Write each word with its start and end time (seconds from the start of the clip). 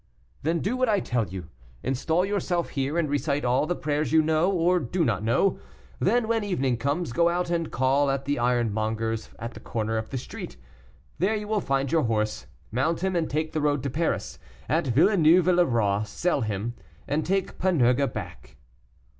"Then 0.41 0.61
do 0.61 0.75
what 0.75 0.89
I 0.89 0.99
tell 0.99 1.27
you. 1.27 1.47
Install 1.83 2.25
yourself 2.25 2.69
here, 2.69 2.97
and 2.97 3.07
recite 3.07 3.45
all 3.45 3.67
the 3.67 3.75
prayers 3.75 4.11
you 4.11 4.23
know, 4.23 4.49
or 4.51 4.79
do 4.79 5.05
not 5.05 5.21
know; 5.23 5.59
then, 5.99 6.27
when 6.27 6.43
evening 6.43 6.77
comes, 6.77 7.13
go 7.13 7.29
out 7.29 7.51
and 7.51 7.69
call 7.71 8.09
at 8.09 8.25
the 8.25 8.39
ironmonger's 8.39 9.29
at 9.37 9.53
the 9.53 9.59
corner 9.59 9.97
of 9.99 10.09
the 10.09 10.17
street. 10.17 10.57
There 11.19 11.35
you 11.35 11.47
will 11.47 11.61
find 11.61 11.91
your 11.91 12.05
horse; 12.05 12.47
mount 12.71 13.03
him, 13.03 13.15
and 13.15 13.29
take 13.29 13.51
the 13.51 13.61
road 13.61 13.83
to 13.83 13.91
Paris; 13.91 14.39
at 14.67 14.87
Villeneuve 14.87 15.45
le 15.45 15.65
Roi 15.65 16.01
sell 16.05 16.41
him, 16.41 16.73
and 17.07 17.23
take 17.23 17.59
Panurge 17.59 18.11
back." 18.11 18.57